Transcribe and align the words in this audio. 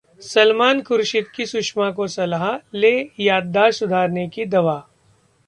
सलमान 0.21 0.81
खुर्शीद 0.81 1.25
की 1.35 1.45
सुषमा 1.45 1.91
को 1.91 2.07
सलाह, 2.07 2.47
लें 2.73 3.09
याददाश्त 3.19 3.79
सुधारने 3.79 4.27
की 4.27 4.45
दवा 4.45 4.81